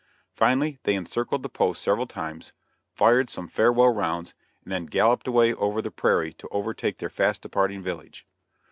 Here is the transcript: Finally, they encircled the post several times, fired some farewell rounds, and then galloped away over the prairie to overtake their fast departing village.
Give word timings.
Finally, 0.33 0.79
they 0.81 0.95
encircled 0.95 1.43
the 1.43 1.47
post 1.49 1.79
several 1.79 2.07
times, 2.07 2.53
fired 2.91 3.29
some 3.29 3.47
farewell 3.47 3.93
rounds, 3.93 4.33
and 4.63 4.71
then 4.73 4.87
galloped 4.87 5.27
away 5.27 5.53
over 5.53 5.79
the 5.79 5.91
prairie 5.91 6.33
to 6.33 6.49
overtake 6.49 6.97
their 6.97 7.07
fast 7.07 7.43
departing 7.43 7.83
village. 7.83 8.25